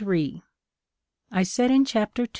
[1.31, 2.29] I said in chapter II.